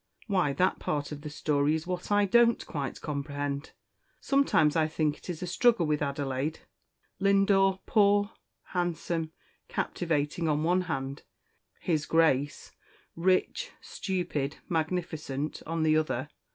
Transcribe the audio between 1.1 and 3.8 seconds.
of the story is what I don't quite comprehend.